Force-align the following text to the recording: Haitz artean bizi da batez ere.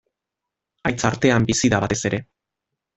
Haitz 0.91 0.97
artean 1.11 1.47
bizi 1.53 1.73
da 1.75 1.85
batez 1.87 2.01
ere. 2.13 2.25